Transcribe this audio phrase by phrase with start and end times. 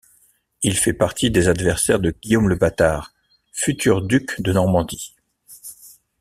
[0.63, 3.13] Il fait partie des adversaires de Guillaume le Bâtard,
[3.51, 5.13] futur duc de Normandie.